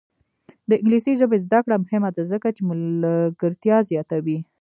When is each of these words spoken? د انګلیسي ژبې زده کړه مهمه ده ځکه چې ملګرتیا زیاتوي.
د 0.69 0.71
انګلیسي 0.79 1.13
ژبې 1.19 1.37
زده 1.45 1.59
کړه 1.65 1.75
مهمه 1.83 2.09
ده 2.15 2.21
ځکه 2.31 2.47
چې 2.55 2.61
ملګرتیا 2.69 3.77
زیاتوي. 3.89 4.37